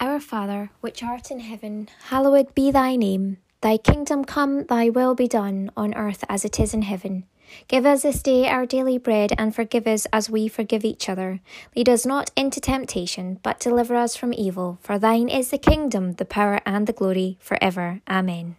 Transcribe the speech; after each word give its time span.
Our 0.00 0.18
Father, 0.18 0.70
which 0.80 1.02
art 1.02 1.30
in 1.30 1.40
heaven, 1.40 1.86
hallowed 2.08 2.54
be 2.54 2.70
thy 2.70 2.96
name. 2.96 3.36
Thy 3.60 3.76
kingdom 3.76 4.24
come, 4.24 4.64
thy 4.64 4.88
will 4.88 5.14
be 5.14 5.28
done, 5.28 5.70
on 5.76 5.92
earth 5.92 6.24
as 6.26 6.42
it 6.42 6.58
is 6.58 6.72
in 6.72 6.80
heaven. 6.80 7.24
Give 7.68 7.84
us 7.84 8.00
this 8.00 8.22
day 8.22 8.48
our 8.48 8.64
daily 8.64 8.96
bread, 8.96 9.34
and 9.36 9.54
forgive 9.54 9.86
us 9.86 10.06
as 10.10 10.30
we 10.30 10.48
forgive 10.48 10.86
each 10.86 11.10
other. 11.10 11.40
Lead 11.76 11.90
us 11.90 12.06
not 12.06 12.30
into 12.34 12.62
temptation, 12.62 13.40
but 13.42 13.60
deliver 13.60 13.94
us 13.94 14.16
from 14.16 14.32
evil. 14.32 14.78
For 14.80 14.98
thine 14.98 15.28
is 15.28 15.50
the 15.50 15.58
kingdom, 15.58 16.14
the 16.14 16.24
power, 16.24 16.62
and 16.64 16.86
the 16.86 16.94
glory, 16.94 17.36
for 17.38 17.58
ever. 17.60 18.00
Amen. 18.08 18.56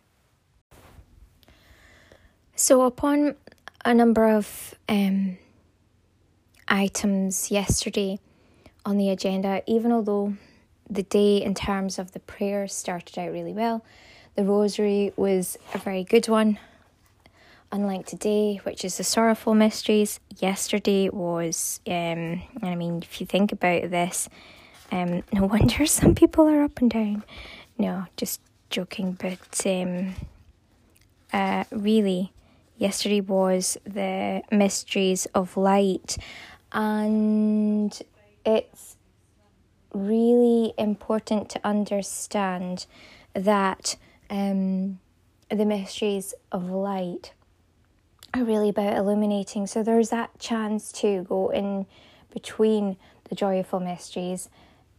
So, 2.56 2.84
upon 2.84 3.36
a 3.84 3.96
number 3.96 4.30
of 4.30 4.76
um, 4.88 5.40
items 6.68 7.50
yesterday 7.50 8.20
on 8.86 8.98
the 8.98 9.10
agenda, 9.10 9.64
even 9.66 9.92
although 9.92 10.36
the 10.92 11.04
day 11.04 11.38
in 11.38 11.56
terms 11.56 11.98
of 11.98 12.12
the 12.12 12.20
prayers 12.20 12.74
started 12.74 13.18
out 13.18 13.32
really 13.32 13.54
well. 13.54 13.84
The 14.36 14.44
rosary 14.44 15.14
was 15.16 15.58
a 15.74 15.78
very 15.78 16.04
good 16.04 16.28
one. 16.28 16.60
Unlike 17.72 18.06
today, 18.06 18.60
which 18.64 18.84
is 18.84 18.98
the 18.98 19.04
sorrowful 19.06 19.56
mysteries, 19.56 20.20
yesterday 20.40 21.08
was, 21.08 21.80
um, 21.88 22.42
I 22.62 22.76
mean, 22.76 23.02
if 23.02 23.22
you 23.22 23.26
think 23.26 23.54
about 23.54 23.90
this, 23.90 24.28
um, 24.92 25.24
no 25.34 25.46
wonder 25.46 25.86
some 25.86 26.14
people 26.14 26.50
are 26.50 26.64
up 26.64 26.80
and 26.82 26.92
down. 26.92 27.24
No, 27.78 28.08
just 28.18 28.42
joking, 28.70 29.14
but 29.14 29.66
um, 29.66 30.16
uh, 31.32 31.64
really, 31.72 32.34
yesterday 32.78 33.22
was 33.22 33.78
the 33.86 34.42
mysteries 34.52 35.26
of 35.34 35.56
light, 35.56 36.18
and 36.74 37.98
it's 38.46 38.98
really 39.94 40.74
important 40.78 41.50
to 41.50 41.60
understand 41.64 42.86
that 43.34 43.98
um, 44.30 45.00
the 45.50 45.66
mysteries 45.66 46.34
of 46.52 46.70
light 46.70 47.34
are 48.34 48.44
really 48.44 48.70
about 48.70 48.96
illuminating. 48.98 49.68
So 49.68 49.84
there's 49.84 50.10
that 50.10 50.40
chance 50.40 50.92
to 50.94 51.24
go 51.24 51.50
in 51.50 51.86
between 52.34 52.98
the 53.30 53.36
joyful 53.36 53.80
mysteries, 53.80 54.50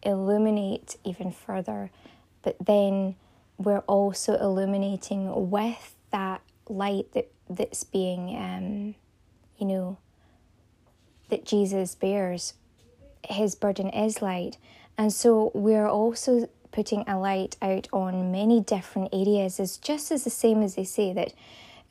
illuminate 0.03 0.97
even 1.05 1.33
further, 1.33 1.91
but 2.43 2.57
then 2.65 3.17
we're 3.59 3.81
also 3.81 4.37
illuminating 4.37 5.51
with 5.51 5.95
that 6.11 6.43
light 6.69 7.13
that 7.13 7.31
that's 7.49 7.85
being, 7.85 8.37
um, 8.37 8.95
you 9.59 9.67
know, 9.67 9.99
that 11.29 11.45
Jesus 11.45 11.95
bears. 11.95 12.55
His 13.29 13.55
burden 13.55 13.89
is 13.91 14.21
light, 14.21 14.59
and 14.99 15.13
so 15.13 15.51
we're 15.55 15.89
also 15.89 16.49
putting 16.71 17.05
a 17.09 17.19
light 17.19 17.57
out 17.61 17.89
on 17.93 18.33
many 18.33 18.61
different 18.61 19.11
areas. 19.13 19.61
Is 19.61 19.77
just 19.77 20.11
as 20.11 20.25
the 20.25 20.31
same 20.31 20.63
as 20.63 20.75
they 20.75 20.85
say 20.85 21.13
that 21.13 21.35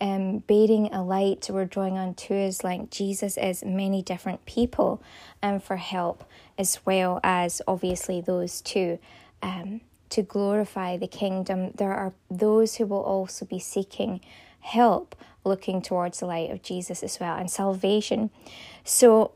um, 0.02 0.40
bearing 0.40 0.92
a 0.92 1.04
light 1.04 1.48
we're 1.52 1.66
drawing 1.66 1.98
on 1.98 2.16
to 2.16 2.34
is 2.34 2.64
like 2.64 2.90
Jesus 2.90 3.38
is 3.38 3.64
many 3.64 4.02
different 4.02 4.46
people 4.46 5.02
and 5.44 5.56
um, 5.56 5.60
for 5.62 5.76
help 5.76 6.24
as 6.58 6.80
well 6.86 7.20
as 7.24 7.62
obviously 7.68 8.20
those 8.20 8.62
two 8.62 8.98
um, 9.44 9.82
to 10.10 10.24
glorify 10.24 10.98
the 10.98 11.08
kingdom. 11.08 11.72
There 11.76 11.94
are 11.94 12.14
those 12.32 12.76
who 12.76 12.88
will 12.88 13.04
also 13.04 13.46
be 13.46 13.60
seeking 13.60 14.22
help 14.62 15.16
looking 15.44 15.82
towards 15.82 16.20
the 16.20 16.26
light 16.26 16.50
of 16.50 16.64
Jesus 16.64 17.04
as 17.04 17.20
well 17.20 17.36
and 17.36 17.50
salvation. 17.50 18.32
So 18.84 19.32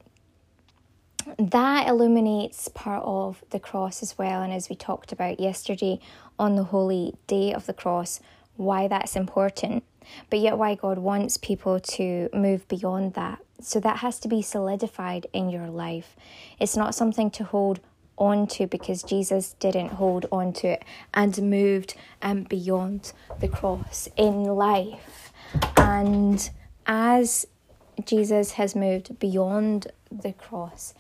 that 1.38 1.88
illuminates 1.88 2.68
part 2.70 3.04
of 3.04 3.44
the 3.50 3.60
cross 3.60 4.04
as 4.04 4.18
well. 4.18 4.42
And 4.42 4.54
as 4.54 4.70
we 4.70 4.76
talked 4.76 5.12
about 5.12 5.40
yesterday 5.40 6.00
on 6.38 6.56
the 6.56 6.66
holy 6.66 7.16
day 7.28 7.54
of 7.54 7.66
the 7.66 7.74
cross, 7.74 8.20
why 8.58 8.88
that's 8.88 9.16
important, 9.16 9.84
but 10.30 10.40
yet 10.40 10.58
why 10.58 10.76
God 10.76 10.98
wants 10.98 11.38
people 11.38 11.80
to 11.80 12.30
move 12.34 12.68
beyond 12.68 13.14
that. 13.14 13.40
So 13.62 13.80
that 13.80 13.98
has 13.98 14.20
to 14.20 14.28
be 14.28 14.42
solidified 14.42 15.28
in 15.34 15.50
your 15.50 15.68
life. 15.68 16.16
It's 16.60 16.78
not 16.78 16.96
something 16.96 17.32
to 17.32 17.44
hold 17.44 17.80
on 18.18 18.48
to 18.48 18.68
because 18.68 19.04
Jesus 19.04 19.54
didn't 19.60 19.90
hold 19.90 20.26
on 20.32 20.54
to 20.54 20.68
it 20.68 20.86
and 21.14 21.38
moved 21.50 21.96
um, 22.22 22.44
beyond 22.44 23.12
the 23.40 23.48
cross 23.48 24.08
in 24.16 24.44
life. 24.44 25.34
And 25.76 26.50
as 26.86 27.46
Jesus 28.06 28.54
has 28.54 28.76
moved 28.76 29.20
beyond 29.20 29.88
the 30.12 30.34
cross 30.34 30.94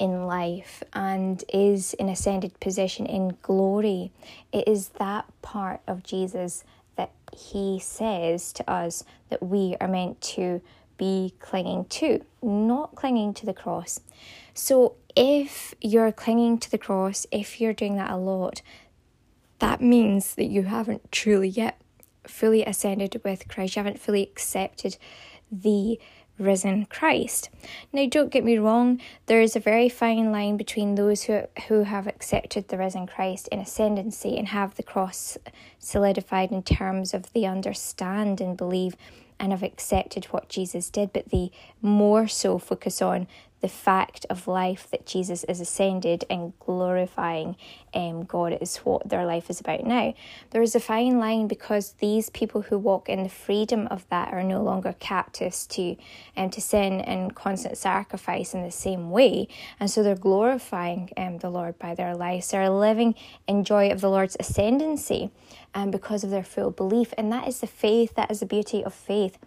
in 0.00 0.26
life 0.26 0.82
and 0.94 1.44
is 1.52 1.92
in 1.94 2.08
ascended 2.08 2.58
position 2.58 3.06
in 3.06 3.36
glory. 3.42 4.10
It 4.50 4.66
is 4.66 4.88
that 4.98 5.26
part 5.42 5.80
of 5.86 6.02
Jesus 6.02 6.64
that 6.96 7.12
he 7.36 7.78
says 7.78 8.52
to 8.54 8.68
us 8.68 9.04
that 9.28 9.42
we 9.42 9.76
are 9.80 9.86
meant 9.86 10.20
to 10.22 10.62
be 10.96 11.34
clinging 11.38 11.84
to, 11.84 12.24
not 12.42 12.94
clinging 12.94 13.34
to 13.34 13.46
the 13.46 13.54
cross. 13.54 14.00
So 14.54 14.96
if 15.14 15.74
you're 15.80 16.12
clinging 16.12 16.58
to 16.58 16.70
the 16.70 16.78
cross, 16.78 17.26
if 17.30 17.60
you're 17.60 17.74
doing 17.74 17.96
that 17.96 18.10
a 18.10 18.16
lot, 18.16 18.62
that 19.58 19.82
means 19.82 20.34
that 20.34 20.46
you 20.46 20.62
haven't 20.62 21.12
truly 21.12 21.48
yet 21.48 21.80
fully 22.26 22.64
ascended 22.64 23.20
with 23.22 23.48
Christ. 23.48 23.76
You 23.76 23.82
haven't 23.82 24.00
fully 24.00 24.22
accepted 24.22 24.96
the 25.52 25.98
risen 26.40 26.86
Christ. 26.86 27.50
Now, 27.92 28.06
don't 28.06 28.32
get 28.32 28.44
me 28.44 28.58
wrong, 28.58 29.00
there 29.26 29.42
is 29.42 29.54
a 29.54 29.60
very 29.60 29.88
fine 29.88 30.32
line 30.32 30.56
between 30.56 30.94
those 30.94 31.24
who, 31.24 31.42
who 31.68 31.82
have 31.82 32.06
accepted 32.06 32.68
the 32.68 32.78
risen 32.78 33.06
Christ 33.06 33.48
in 33.48 33.60
ascendancy 33.60 34.36
and 34.36 34.48
have 34.48 34.74
the 34.74 34.82
cross 34.82 35.38
solidified 35.78 36.50
in 36.50 36.62
terms 36.62 37.14
of 37.14 37.32
they 37.32 37.44
understand 37.44 38.40
and 38.40 38.56
believe 38.56 38.96
and 39.38 39.52
have 39.52 39.62
accepted 39.62 40.26
what 40.26 40.48
Jesus 40.48 40.90
did, 40.90 41.12
but 41.12 41.30
they 41.30 41.50
more 41.80 42.28
so 42.28 42.58
focus 42.58 43.00
on 43.00 43.26
the 43.60 43.68
fact 43.68 44.26
of 44.30 44.48
life 44.48 44.88
that 44.90 45.06
Jesus 45.06 45.44
is 45.44 45.60
ascended 45.60 46.24
and 46.30 46.52
glorifying 46.58 47.56
um, 47.92 48.24
God 48.24 48.56
is 48.60 48.76
what 48.78 49.08
their 49.08 49.24
life 49.26 49.50
is 49.50 49.60
about 49.60 49.84
now. 49.84 50.14
There 50.50 50.62
is 50.62 50.74
a 50.74 50.80
fine 50.80 51.18
line 51.18 51.48
because 51.48 51.92
these 51.98 52.30
people 52.30 52.62
who 52.62 52.78
walk 52.78 53.08
in 53.08 53.22
the 53.22 53.28
freedom 53.28 53.86
of 53.88 54.08
that 54.08 54.32
are 54.32 54.42
no 54.42 54.62
longer 54.62 54.94
captives 54.98 55.66
to 55.68 55.96
um, 56.36 56.50
to 56.50 56.60
sin 56.60 57.00
and 57.00 57.34
constant 57.34 57.76
sacrifice 57.76 58.54
in 58.54 58.62
the 58.62 58.70
same 58.70 59.10
way, 59.10 59.48
and 59.78 59.90
so 59.90 60.02
they're 60.02 60.14
glorifying 60.14 61.10
um, 61.16 61.38
the 61.38 61.50
Lord 61.50 61.78
by 61.78 61.94
their 61.94 62.14
lives. 62.14 62.50
They're 62.50 62.70
living 62.70 63.14
in 63.46 63.64
joy 63.64 63.90
of 63.90 64.00
the 64.00 64.10
Lord's 64.10 64.36
ascendancy, 64.40 65.30
um, 65.74 65.90
because 65.90 66.24
of 66.24 66.30
their 66.30 66.44
full 66.44 66.70
belief, 66.70 67.12
and 67.18 67.32
that 67.32 67.46
is 67.48 67.60
the 67.60 67.66
faith. 67.66 68.14
That 68.14 68.30
is 68.30 68.40
the 68.40 68.46
beauty 68.46 68.84
of 68.84 68.94
faith. 68.94 69.38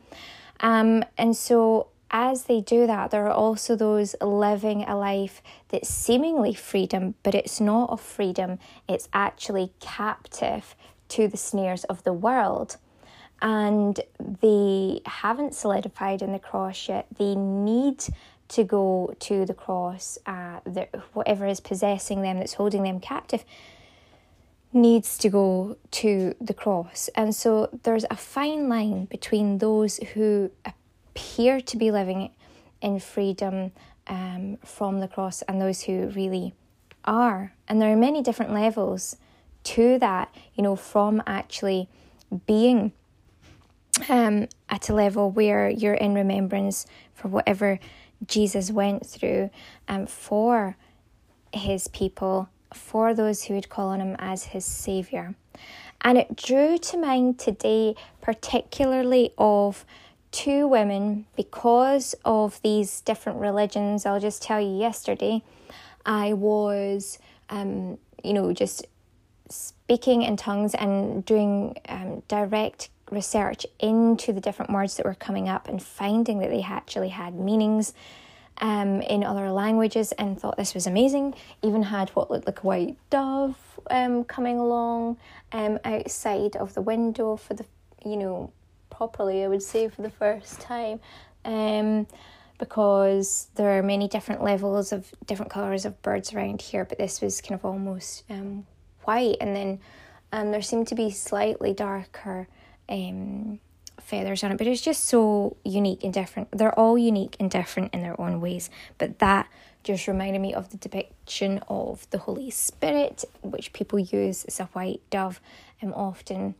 Um, 0.60 1.04
and 1.18 1.36
so 1.36 1.88
as 2.14 2.44
they 2.44 2.62
do 2.62 2.86
that, 2.86 3.10
there 3.10 3.26
are 3.26 3.34
also 3.34 3.76
those 3.76 4.16
living 4.22 4.84
a 4.84 4.96
life 4.96 5.42
that's 5.70 5.90
seemingly 5.90 6.54
freedom, 6.54 7.16
but 7.24 7.34
it's 7.34 7.60
not 7.60 7.90
of 7.90 8.00
freedom, 8.00 8.60
it's 8.88 9.10
actually 9.12 9.74
captive 9.80 10.76
to 11.10 11.28
the 11.28 11.38
snares 11.38 11.84
of 11.86 12.04
the 12.04 12.14
world. 12.14 12.78
And 13.42 14.00
they 14.42 15.02
haven't 15.06 15.56
solidified 15.56 16.22
in 16.22 16.32
the 16.32 16.40
cross 16.40 16.88
yet. 16.88 17.08
They 17.18 17.36
need 17.36 18.06
to 18.50 18.64
go 18.64 19.14
to 19.20 19.46
the 19.46 19.54
cross, 19.54 20.20
uh, 20.28 20.60
the, 20.66 20.88
whatever 21.14 21.48
is 21.48 21.60
possessing 21.60 22.22
them 22.22 22.38
that's 22.38 22.54
holding 22.54 22.84
them 22.84 23.00
captive 23.00 23.44
needs 24.72 25.18
to 25.20 25.30
go 25.30 25.78
to 25.92 26.36
the 26.42 26.54
cross. 26.54 27.10
And 27.16 27.36
so 27.36 27.70
there's 27.84 28.06
a 28.10 28.16
fine 28.16 28.70
line 28.70 29.06
between 29.06 29.60
those 29.60 29.98
who 29.98 30.52
appear 31.16 31.62
to 31.62 31.78
be 31.78 31.92
living 31.92 32.32
in 32.82 33.00
freedom 33.00 33.72
um, 34.08 34.58
from 34.64 35.00
the 35.00 35.08
cross 35.08 35.42
and 35.44 35.62
those 35.62 35.84
who 35.84 36.08
really 36.08 36.54
are. 37.06 37.54
And 37.68 37.82
there 37.82 37.94
are 37.94 37.98
many 37.98 38.22
different 38.22 38.52
levels 38.52 39.18
to 39.64 40.00
that, 40.00 40.34
you 40.56 40.64
know, 40.64 40.76
from 40.76 41.22
actually 41.26 41.88
being 42.46 42.92
um, 44.10 44.48
at 44.70 44.90
a 44.90 44.94
level 44.94 45.30
where 45.30 45.70
you're 45.70 45.94
in 45.94 46.16
remembrance 46.16 46.86
for 47.14 47.28
whatever 47.28 47.80
Jesus 48.26 48.72
went 48.72 49.06
through 49.06 49.50
um, 49.88 50.08
for 50.08 50.76
his 51.54 51.88
people, 51.90 52.50
for 52.74 53.14
those 53.14 53.44
who 53.44 53.54
would 53.54 53.70
call 53.70 53.90
on 53.90 54.02
him 54.02 54.16
as 54.20 54.46
his 54.46 54.66
saviour. 54.66 55.36
And 56.02 56.18
it 56.18 56.36
drew 56.36 56.78
to 56.78 56.98
mind 56.98 57.40
today, 57.40 57.96
particularly 58.22 59.34
of 59.38 59.86
two 60.34 60.68
women 60.68 61.26
because 61.38 62.16
of 62.26 62.62
these 62.64 63.00
different 63.02 63.40
religions. 63.40 64.06
I'll 64.06 64.20
just 64.20 64.42
tell 64.42 64.60
you 64.60 64.76
yesterday, 64.76 65.44
I 66.06 66.34
was, 66.34 67.20
um, 67.50 67.98
you 68.24 68.34
know, 68.34 68.52
just 68.52 68.86
speaking 69.48 70.24
in 70.24 70.36
tongues 70.36 70.74
and 70.74 71.24
doing 71.24 71.78
um, 71.88 72.24
direct 72.28 72.90
research 73.12 73.66
into 73.80 74.34
the 74.34 74.42
different 74.42 74.72
words 74.72 74.98
that 74.98 75.06
were 75.06 75.14
coming 75.14 75.48
up 75.48 75.68
and 75.70 75.82
finding 75.82 76.40
that 76.40 76.50
they 76.50 76.64
actually 76.64 77.10
had 77.10 77.36
meanings 77.36 77.94
um, 78.58 79.02
in 79.02 79.24
other 79.24 79.52
languages 79.52 80.14
and 80.14 80.40
thought 80.40 80.58
this 80.58 80.74
was 80.74 80.88
amazing. 80.88 81.36
Even 81.62 81.84
had 81.84 82.10
what 82.10 82.32
looked 82.32 82.48
like 82.48 82.60
a 82.60 82.68
white 82.68 82.98
dove 83.12 83.56
um, 83.92 84.24
coming 84.24 84.58
along 84.58 85.18
um, 85.52 85.80
outside 85.86 86.56
of 86.56 86.74
the 86.74 86.82
window 86.82 87.36
for 87.36 87.54
the, 87.54 87.66
you 88.04 88.18
know, 88.18 88.52
properly, 88.96 89.44
I 89.44 89.48
would 89.48 89.64
say, 89.64 89.90
for 89.90 90.02
the 90.02 90.10
first 90.10 90.62
time. 90.62 91.00
Um, 91.44 92.08
because 92.60 93.48
there 93.56 93.78
are 93.78 93.84
many 93.84 94.08
different 94.08 94.42
levels 94.42 94.94
of 94.94 95.12
different 95.26 95.52
colours 95.52 95.86
of 95.86 96.02
birds 96.02 96.34
around 96.34 96.62
here, 96.62 96.86
but 96.86 96.98
this 96.98 97.20
was 97.20 97.42
kind 97.42 97.60
of 97.60 97.66
almost 97.66 98.24
um, 98.30 98.66
white, 99.04 99.38
and 99.42 99.56
then 99.56 99.80
um, 100.32 100.52
there 100.52 100.62
seemed 100.62 100.88
to 100.88 100.96
be 100.96 101.10
slightly 101.10 101.74
darker 101.74 102.48
um, 102.88 103.60
feathers 104.00 104.44
on 104.44 104.52
it, 104.52 104.58
but 104.58 104.68
it's 104.68 104.82
just 104.82 105.06
so 105.06 105.58
unique 105.66 106.04
and 106.04 106.14
different. 106.14 106.50
They're 106.52 106.78
all 106.78 106.98
unique 106.98 107.36
and 107.40 107.50
different 107.50 107.94
in 107.94 108.02
their 108.02 108.20
own 108.22 108.40
ways, 108.40 108.70
but 108.98 109.20
that 109.20 109.50
just 109.84 110.08
reminded 110.08 110.40
me 110.40 110.54
of 110.54 110.70
the 110.70 110.78
depiction 110.78 111.62
of 111.68 112.10
the 112.12 112.20
Holy 112.20 112.50
Spirit, 112.50 113.26
which 113.42 113.74
people 113.74 114.00
use 114.00 114.46
as 114.46 114.60
a 114.60 114.66
white 114.66 115.02
dove 115.10 115.42
um, 115.82 115.94
often. 115.94 116.56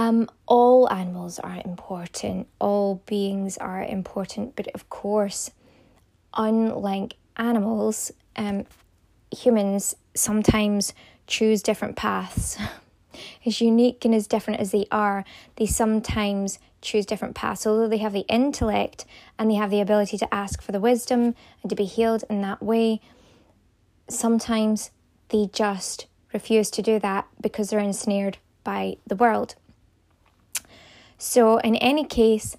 Um, 0.00 0.30
all 0.46 0.90
animals 0.90 1.38
are 1.40 1.60
important, 1.62 2.48
all 2.58 3.02
beings 3.04 3.58
are 3.58 3.82
important, 3.82 4.56
but 4.56 4.66
of 4.68 4.88
course, 4.88 5.50
unlike 6.32 7.16
animals, 7.36 8.10
um, 8.34 8.64
humans 9.30 9.94
sometimes 10.14 10.94
choose 11.26 11.62
different 11.62 11.96
paths. 11.96 12.56
as 13.46 13.60
unique 13.60 14.06
and 14.06 14.14
as 14.14 14.26
different 14.26 14.58
as 14.58 14.70
they 14.70 14.86
are, 14.90 15.22
they 15.56 15.66
sometimes 15.66 16.58
choose 16.80 17.04
different 17.04 17.34
paths. 17.34 17.66
Although 17.66 17.88
they 17.88 17.98
have 17.98 18.14
the 18.14 18.24
intellect 18.26 19.04
and 19.38 19.50
they 19.50 19.56
have 19.56 19.70
the 19.70 19.82
ability 19.82 20.16
to 20.16 20.34
ask 20.34 20.62
for 20.62 20.72
the 20.72 20.80
wisdom 20.80 21.34
and 21.62 21.68
to 21.68 21.76
be 21.76 21.84
healed 21.84 22.24
in 22.30 22.40
that 22.40 22.62
way, 22.62 23.02
sometimes 24.08 24.92
they 25.28 25.50
just 25.52 26.06
refuse 26.32 26.70
to 26.70 26.80
do 26.80 26.98
that 27.00 27.26
because 27.38 27.68
they're 27.68 27.80
ensnared 27.80 28.38
by 28.64 28.96
the 29.06 29.14
world. 29.14 29.56
So, 31.22 31.58
in 31.58 31.76
any 31.76 32.04
case, 32.06 32.56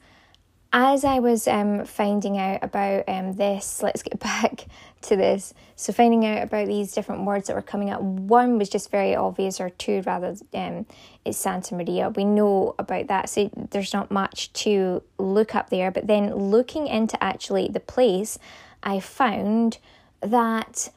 as 0.72 1.04
I 1.04 1.18
was 1.18 1.48
um, 1.48 1.84
finding 1.84 2.38
out 2.38 2.64
about 2.64 3.06
um, 3.08 3.34
this, 3.34 3.82
let's 3.84 4.04
get 4.04 4.20
back 4.20 4.68
to 5.02 5.16
this. 5.16 5.56
So, 5.76 5.92
finding 5.92 6.28
out 6.28 6.44
about 6.44 6.68
these 6.68 6.94
different 6.94 7.26
words 7.26 7.48
that 7.48 7.56
were 7.56 7.64
coming 7.64 7.90
up, 7.90 8.02
one 8.02 8.60
was 8.60 8.70
just 8.70 8.92
very 8.92 9.16
obvious, 9.16 9.60
or 9.60 9.72
two 9.72 10.04
rather, 10.06 10.36
um, 10.54 10.86
it's 11.26 11.40
Santa 11.40 11.74
Maria. 11.74 12.12
We 12.12 12.24
know 12.24 12.76
about 12.78 13.08
that, 13.08 13.30
so 13.30 13.50
there's 13.72 13.94
not 13.94 14.12
much 14.12 14.54
to 14.54 15.02
look 15.18 15.56
up 15.56 15.72
there. 15.72 15.90
But 15.90 16.06
then 16.06 16.32
looking 16.32 16.86
into 16.86 17.22
actually 17.22 17.68
the 17.68 17.80
place, 17.80 18.38
I 18.84 19.00
found 19.00 19.80
that, 20.22 20.90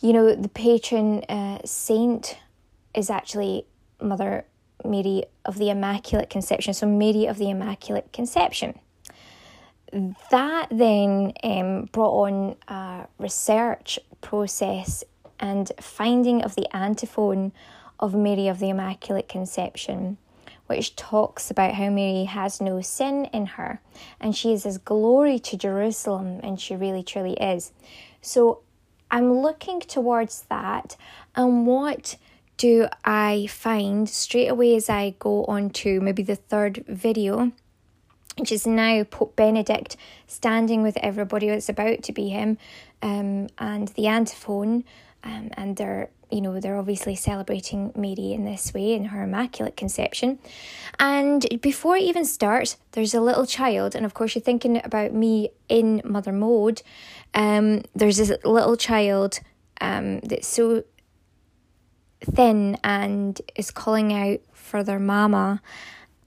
you 0.00 0.12
know, 0.12 0.34
the 0.34 0.48
patron 0.48 1.22
uh, 1.28 1.60
saint 1.64 2.38
is 2.92 3.08
actually 3.08 3.66
Mother 4.00 4.46
Mary 4.88 5.24
of 5.44 5.58
the 5.58 5.70
Immaculate 5.70 6.30
Conception. 6.30 6.74
So, 6.74 6.86
Mary 6.86 7.26
of 7.26 7.38
the 7.38 7.50
Immaculate 7.50 8.12
Conception. 8.12 8.78
That 10.30 10.68
then 10.70 11.32
um, 11.42 11.84
brought 11.92 12.26
on 12.26 12.56
a 12.68 13.06
research 13.18 13.98
process 14.20 15.04
and 15.38 15.70
finding 15.80 16.42
of 16.42 16.54
the 16.54 16.66
antiphon 16.74 17.52
of 18.00 18.14
Mary 18.14 18.48
of 18.48 18.58
the 18.58 18.68
Immaculate 18.68 19.28
Conception, 19.28 20.18
which 20.66 20.96
talks 20.96 21.50
about 21.50 21.74
how 21.74 21.88
Mary 21.88 22.24
has 22.24 22.60
no 22.60 22.80
sin 22.80 23.26
in 23.32 23.46
her 23.46 23.80
and 24.20 24.34
she 24.34 24.52
is 24.52 24.66
as 24.66 24.78
glory 24.78 25.38
to 25.38 25.56
Jerusalem, 25.56 26.40
and 26.42 26.60
she 26.60 26.74
really 26.74 27.02
truly 27.02 27.34
is. 27.34 27.72
So, 28.20 28.60
I'm 29.10 29.32
looking 29.34 29.80
towards 29.80 30.42
that 30.48 30.96
and 31.36 31.66
what 31.66 32.16
do 32.56 32.88
I 33.04 33.46
find 33.48 34.08
straight 34.08 34.48
away 34.48 34.76
as 34.76 34.88
I 34.88 35.14
go 35.18 35.44
on 35.44 35.70
to 35.70 36.00
maybe 36.00 36.22
the 36.22 36.36
third 36.36 36.84
video, 36.88 37.52
which 38.38 38.52
is 38.52 38.66
now 38.66 39.04
Pope 39.04 39.36
Benedict 39.36 39.96
standing 40.26 40.82
with 40.82 40.96
everybody. 40.98 41.48
that's 41.48 41.68
about 41.68 42.02
to 42.04 42.12
be 42.12 42.28
him, 42.28 42.58
um, 43.02 43.48
and 43.58 43.88
the 43.88 44.06
antiphon, 44.06 44.84
um, 45.22 45.50
and 45.56 45.76
they're 45.76 46.10
you 46.30 46.40
know 46.40 46.58
they're 46.58 46.76
obviously 46.76 47.14
celebrating 47.14 47.92
Mary 47.94 48.32
in 48.32 48.44
this 48.44 48.74
way 48.74 48.94
in 48.94 49.06
her 49.06 49.22
immaculate 49.22 49.76
conception. 49.76 50.38
And 50.98 51.46
before 51.60 51.96
it 51.96 52.02
even 52.02 52.24
starts, 52.24 52.78
there's 52.92 53.14
a 53.14 53.20
little 53.20 53.46
child, 53.46 53.94
and 53.94 54.06
of 54.06 54.14
course 54.14 54.34
you're 54.34 54.42
thinking 54.42 54.80
about 54.82 55.12
me 55.12 55.50
in 55.68 56.00
mother 56.04 56.32
mode. 56.32 56.82
Um, 57.34 57.82
there's 57.94 58.16
this 58.16 58.32
little 58.44 58.76
child 58.76 59.40
um, 59.80 60.20
that's 60.20 60.48
so 60.48 60.84
thin 62.26 62.76
and 62.84 63.40
is 63.54 63.70
calling 63.70 64.12
out 64.12 64.40
for 64.52 64.82
their 64.82 64.98
mama. 64.98 65.62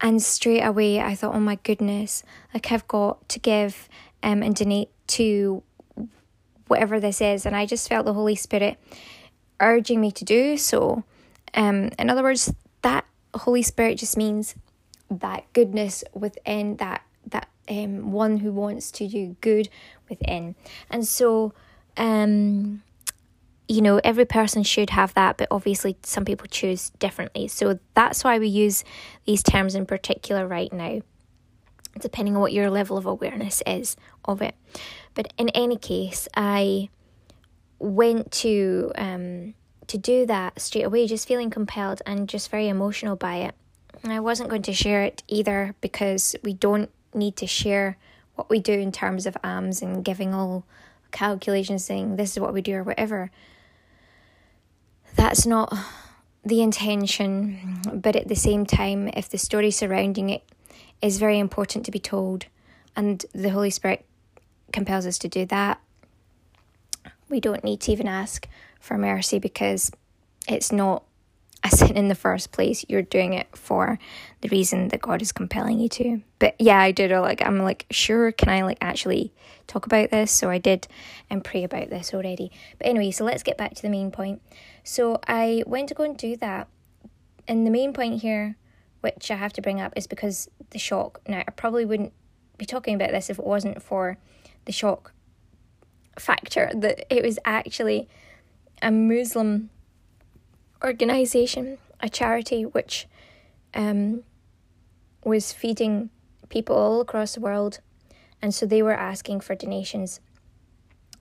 And 0.02 0.22
straight 0.22 0.62
away, 0.62 1.00
I 1.02 1.16
thought, 1.16 1.36
oh 1.36 1.40
my 1.40 1.56
goodness, 1.64 2.24
like 2.54 2.72
I've 2.72 2.88
got 2.88 3.28
to 3.30 3.40
give 3.40 3.90
um, 4.24 4.42
and 4.42 4.56
donate 4.56 4.90
to 5.08 5.62
whatever 6.68 7.00
this 7.00 7.20
is. 7.20 7.46
And 7.46 7.56
I 7.56 7.66
just 7.66 7.90
felt 7.90 8.06
the 8.06 8.14
Holy 8.14 8.36
Spirit 8.36 8.78
urging 9.60 10.00
me 10.00 10.12
to 10.12 10.24
do 10.24 10.56
so. 10.58 11.04
Um, 11.54 11.90
in 12.00 12.10
other 12.10 12.24
words, 12.24 12.54
that 12.82 13.06
Holy 13.34 13.62
Spirit 13.62 13.98
just 13.98 14.16
means 14.16 14.56
that 15.10 15.52
goodness 15.54 16.04
within 16.14 16.78
that 16.78 17.02
that 17.26 17.50
um 17.68 18.12
one 18.12 18.38
who 18.38 18.52
wants 18.52 18.92
to 18.92 19.08
do 19.08 19.36
good 19.42 19.70
within. 20.08 20.56
And 20.90 21.06
so 21.06 21.54
um 21.98 22.84
you 23.70 23.82
know, 23.82 24.02
every 24.04 24.26
person 24.26 24.64
should 24.64 24.90
have 24.90 25.14
that, 25.14 25.38
but 25.38 25.48
obviously 25.52 25.96
some 26.02 26.26
people 26.26 26.48
choose 26.50 26.90
differently. 26.98 27.48
So 27.48 27.78
that's 27.94 28.24
why 28.24 28.40
we 28.40 28.48
use 28.48 28.84
these 29.26 29.44
terms 29.44 29.76
in 29.76 29.86
particular 29.86 30.48
right 30.48 30.74
now, 30.74 31.02
depending 32.00 32.36
on 32.36 32.42
what 32.42 32.52
your 32.52 32.72
level 32.72 32.98
of 32.98 33.06
awareness 33.06 33.62
is 33.68 33.96
of 34.26 34.42
it. 34.42 34.56
But 35.14 35.32
in 35.38 35.50
any 35.50 35.78
case, 35.78 36.28
I 36.36 36.90
went 37.78 38.32
to 38.32 38.92
um, 38.96 39.54
to 39.86 40.00
do 40.00 40.26
that 40.26 40.60
straight 40.60 40.84
away, 40.84 41.06
just 41.06 41.28
feeling 41.28 41.52
compelled 41.52 42.02
and 42.08 42.28
just 42.28 42.50
very 42.50 42.70
emotional 42.70 43.16
by 43.16 43.38
it. 43.38 43.56
And 44.02 44.12
I 44.12 44.20
wasn't 44.20 44.50
going 44.50 44.64
to 44.64 44.74
share 44.74 45.04
it 45.04 45.22
either 45.28 45.76
because 45.80 46.36
we 46.44 46.54
don't 46.54 46.90
need 47.14 47.36
to 47.38 47.46
share 47.46 47.98
what 48.34 48.50
we 48.50 48.60
do 48.60 48.74
in 48.74 48.92
terms 48.92 49.28
of 49.28 49.38
alms 49.44 49.84
and 49.84 50.04
giving 50.04 50.34
all 50.34 50.66
calculations 51.12 51.86
saying 51.86 52.16
this 52.16 52.32
is 52.32 52.40
what 52.40 52.54
we 52.54 52.62
do 52.62 52.74
or 52.74 52.84
whatever 52.84 53.30
that's 55.16 55.46
not 55.46 55.74
the 56.44 56.62
intention, 56.62 57.82
but 57.94 58.16
at 58.16 58.28
the 58.28 58.36
same 58.36 58.66
time, 58.66 59.10
if 59.10 59.30
the 59.30 59.38
story 59.38 59.72
surrounding 59.72 60.30
it 60.30 60.44
is 61.02 61.18
very 61.18 61.40
important 61.40 61.86
to 61.86 61.92
be 61.92 62.00
told, 62.00 62.46
and 62.96 63.26
the 63.34 63.50
Holy 63.50 63.70
Spirit 63.70 64.06
compels 64.72 65.06
us 65.06 65.18
to 65.20 65.28
do 65.28 65.46
that, 65.46 65.80
we 67.30 67.40
don't 67.40 67.64
need 67.64 67.82
to 67.82 67.92
even 67.92 68.08
ask 68.08 68.48
for 68.80 68.98
mercy 68.98 69.40
because 69.40 69.92
it's 70.48 70.72
not 70.72 71.04
a 71.64 71.70
sin 71.70 71.98
in 71.98 72.08
the 72.08 72.16
first 72.16 72.52
place. 72.52 72.86
You're 72.88 73.02
doing 73.02 73.34
it 73.34 73.48
for 73.56 74.00
the 74.42 74.50
reason 74.50 74.90
that 74.90 75.02
God 75.02 75.22
is 75.22 75.32
compelling 75.32 75.80
you 75.80 75.90
to. 75.90 76.22
But 76.40 76.56
yeah, 76.60 76.80
I 76.80 76.92
did. 76.92 77.12
Like, 77.12 77.42
I'm 77.42 77.60
like, 77.60 77.86
sure, 77.92 78.32
can 78.32 78.50
I 78.50 78.64
like 78.64 78.78
actually 78.82 79.34
talk 79.68 79.86
about 79.86 80.10
this? 80.12 80.32
So 80.32 80.50
I 80.50 80.58
did 80.58 80.88
and 81.30 81.44
pray 81.44 81.64
about 81.64 81.90
this 81.90 82.14
already. 82.14 82.52
But 82.78 82.88
anyway, 82.88 83.12
so 83.12 83.26
let's 83.26 83.44
get 83.44 83.58
back 83.58 83.76
to 83.76 83.82
the 83.82 83.90
main 83.90 84.12
point. 84.12 84.42
So 84.84 85.20
I 85.28 85.64
went 85.68 85.90
to 85.90 85.96
go 85.96 86.04
and 86.04 86.18
do 86.18 86.38
that. 86.38 86.68
And 87.48 87.66
the 87.66 87.72
main 87.72 87.94
point 87.94 88.22
here, 88.22 88.56
which 89.02 89.30
I 89.32 89.36
have 89.36 89.54
to 89.54 89.62
bring 89.62 89.82
up, 89.82 89.94
is 89.96 90.08
because 90.08 90.50
the 90.70 90.80
shock. 90.80 91.20
Now, 91.28 91.40
I 91.40 91.52
probably 91.52 91.86
wouldn't 91.86 92.14
be 92.58 92.66
talking 92.66 92.96
about 92.96 93.12
this 93.12 93.30
if 93.30 93.40
it 93.40 93.46
wasn't 93.46 93.82
for 93.82 94.18
the 94.66 94.72
shock 94.72 95.14
factor 96.18 96.70
that 96.76 97.12
it 97.14 97.24
was 97.24 97.40
actually 97.46 98.08
a 98.82 98.92
Muslim 98.92 99.70
organization, 100.84 101.78
a 102.00 102.10
charity 102.10 102.66
which 102.66 103.08
um, 103.74 104.24
was 105.24 105.54
feeding 105.54 106.10
people 106.50 106.76
all 106.76 107.02
across 107.02 107.36
the 107.36 107.42
world. 107.42 107.80
And 108.42 108.54
so 108.54 108.66
they 108.66 108.82
were 108.82 108.94
asking 108.94 109.42
for 109.42 109.56
donations. 109.56 110.20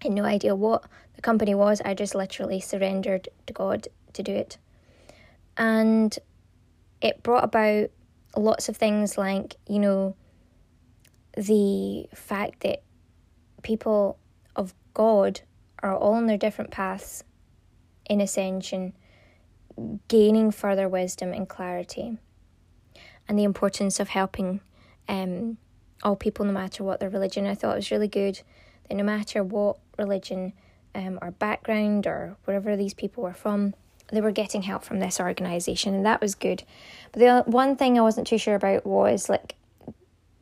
I 0.00 0.06
had 0.06 0.12
no 0.12 0.24
idea 0.24 0.54
what 0.54 0.84
the 1.14 1.22
company 1.22 1.54
was. 1.54 1.80
I 1.84 1.94
just 1.94 2.14
literally 2.14 2.60
surrendered 2.60 3.28
to 3.46 3.52
God 3.52 3.88
to 4.12 4.22
do 4.22 4.32
it. 4.32 4.58
And 5.56 6.16
it 7.02 7.22
brought 7.22 7.44
about 7.44 7.90
lots 8.36 8.68
of 8.68 8.76
things 8.76 9.18
like, 9.18 9.56
you 9.66 9.80
know, 9.80 10.14
the 11.36 12.06
fact 12.14 12.60
that 12.60 12.82
people 13.62 14.18
of 14.54 14.74
God 14.94 15.40
are 15.82 15.96
all 15.96 16.14
on 16.14 16.26
their 16.26 16.38
different 16.38 16.70
paths 16.70 17.24
in 18.08 18.20
ascension 18.20 18.94
gaining 20.08 20.50
further 20.50 20.88
wisdom 20.88 21.32
and 21.32 21.48
clarity, 21.48 22.18
and 23.28 23.38
the 23.38 23.44
importance 23.44 24.00
of 24.00 24.08
helping 24.08 24.60
um, 25.08 25.58
all 26.02 26.16
people, 26.16 26.44
no 26.44 26.52
matter 26.52 26.84
what 26.84 27.00
their 27.00 27.10
religion. 27.10 27.46
I 27.46 27.54
thought 27.54 27.72
it 27.72 27.76
was 27.76 27.90
really 27.90 28.08
good 28.08 28.40
that 28.88 28.94
no 28.94 29.04
matter 29.04 29.42
what 29.42 29.78
religion 29.98 30.52
um, 30.94 31.18
or 31.20 31.30
background 31.30 32.06
or 32.06 32.36
wherever 32.44 32.76
these 32.76 32.94
people 32.94 33.22
were 33.22 33.34
from, 33.34 33.74
they 34.10 34.20
were 34.20 34.32
getting 34.32 34.62
help 34.62 34.84
from 34.84 35.00
this 35.00 35.20
organization, 35.20 35.94
and 35.94 36.06
that 36.06 36.20
was 36.20 36.34
good. 36.34 36.64
But 37.12 37.20
the 37.20 37.42
one 37.50 37.76
thing 37.76 37.98
I 37.98 38.02
wasn't 38.02 38.26
too 38.26 38.38
sure 38.38 38.54
about 38.54 38.86
was 38.86 39.28
like 39.28 39.54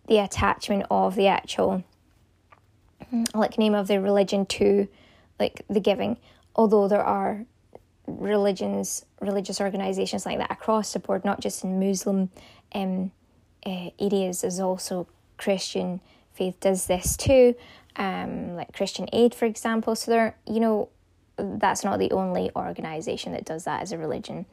the 0.07 0.19
attachment 0.19 0.87
of 0.91 1.17
the 1.17 1.27
actual 1.27 1.83
like 3.35 3.59
name 3.59 3.75
of 3.75 3.89
the 3.89 4.01
religion 4.01 4.47
to 4.47 4.89
like 5.39 5.63
the 5.69 5.81
giving. 5.81 6.19
Although 6.55 6.89
there 6.89 7.05
are 7.05 7.45
religions, 8.07 9.05
religious 9.21 9.61
organizations 9.61 10.27
like 10.27 10.39
that 10.39 10.51
across 10.51 10.93
the 10.93 10.99
board, 10.99 11.25
not 11.25 11.41
just 11.41 11.65
in 11.65 11.79
Muslim 11.79 12.31
um, 12.75 13.11
uh, 13.65 13.91
areas. 13.99 14.43
There's 14.43 14.61
also 14.61 15.07
Christian 15.37 16.01
faith 16.33 16.61
does 16.61 16.87
this 16.87 17.17
too, 17.17 17.55
um, 17.97 18.57
like 18.57 18.73
Christian 18.73 19.09
Aid, 19.13 19.35
for 19.35 19.47
example. 19.47 19.97
So 19.97 20.11
there, 20.11 20.37
you 20.47 20.61
know, 20.61 20.89
that's 21.37 21.85
not 21.85 21.99
the 21.99 22.13
only 22.13 22.51
organization 22.55 23.33
that 23.33 23.45
does 23.45 23.65
that 23.65 23.83
as 23.83 23.93
a 23.93 23.99
religion. 23.99 24.47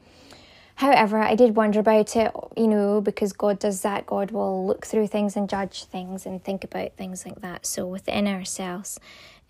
However, 0.76 1.20
I 1.20 1.36
did 1.36 1.56
wonder 1.56 1.80
about 1.80 2.16
it, 2.16 2.32
you 2.58 2.68
know, 2.68 3.00
because 3.00 3.32
God 3.32 3.60
does 3.60 3.82
that. 3.82 4.08
God 4.08 4.32
will 4.32 4.66
look 4.66 4.88
through 4.88 5.08
things 5.08 5.36
and 5.36 5.48
judge 5.48 5.86
things 5.86 6.26
and 6.26 6.44
think 6.44 6.64
about 6.64 6.94
things 6.94 7.26
like 7.26 7.42
that. 7.42 7.66
So 7.66 7.86
within 7.86 8.28
ourselves 8.28 9.00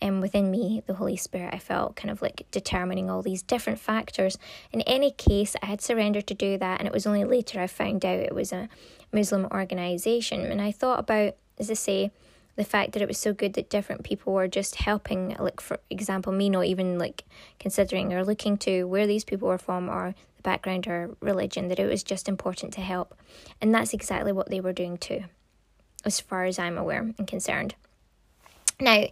and 0.03 0.21
within 0.21 0.51
me, 0.51 0.83
the 0.85 0.95
Holy 0.95 1.15
Spirit, 1.15 1.53
I 1.53 1.59
felt 1.59 1.95
kind 1.95 2.11
of 2.11 2.21
like 2.21 2.45
determining 2.51 3.09
all 3.09 3.21
these 3.21 3.41
different 3.41 3.79
factors. 3.79 4.37
In 4.73 4.81
any 4.81 5.11
case, 5.11 5.55
I 5.63 5.67
had 5.67 5.79
surrendered 5.79 6.27
to 6.27 6.33
do 6.33 6.57
that, 6.57 6.79
and 6.79 6.87
it 6.87 6.93
was 6.93 7.07
only 7.07 7.23
later 7.23 7.61
I 7.61 7.67
found 7.67 8.03
out 8.03 8.19
it 8.19 8.35
was 8.35 8.51
a 8.51 8.67
Muslim 9.13 9.45
organization. 9.45 10.41
And 10.41 10.61
I 10.61 10.73
thought 10.73 10.99
about, 10.99 11.37
as 11.57 11.71
I 11.71 11.75
say, 11.75 12.11
the 12.57 12.65
fact 12.65 12.91
that 12.91 13.01
it 13.01 13.07
was 13.07 13.17
so 13.17 13.31
good 13.31 13.53
that 13.53 13.69
different 13.69 14.03
people 14.03 14.33
were 14.33 14.49
just 14.49 14.75
helping 14.75 15.37
like 15.39 15.59
for 15.59 15.79
example 15.89 16.31
me 16.31 16.49
not 16.51 16.65
even 16.65 16.99
like 16.99 17.23
considering 17.59 18.13
or 18.13 18.23
looking 18.23 18.57
to 18.57 18.83
where 18.83 19.07
these 19.07 19.23
people 19.23 19.47
were 19.47 19.57
from 19.57 19.89
or 19.89 20.13
the 20.35 20.43
background 20.43 20.85
or 20.85 21.15
religion 21.19 21.67
that 21.69 21.79
it 21.79 21.89
was 21.89 22.03
just 22.03 22.29
important 22.29 22.71
to 22.73 22.81
help 22.81 23.15
and 23.59 23.73
that's 23.73 23.91
exactly 23.91 24.31
what 24.31 24.51
they 24.51 24.61
were 24.61 24.71
doing 24.71 24.99
too 24.99 25.23
as 26.05 26.19
far 26.19 26.43
as 26.43 26.59
i'm 26.59 26.77
aware 26.77 27.11
and 27.17 27.25
concerned 27.25 27.73
now, 28.83 29.07